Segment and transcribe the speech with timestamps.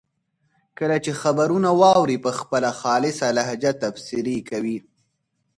[0.77, 4.77] کله چې خبرونه واوري په خپله خالصه لهجه تبصرې کوي.